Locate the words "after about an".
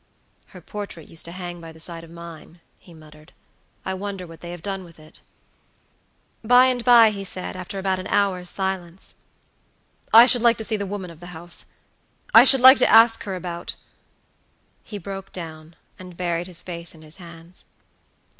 7.55-8.07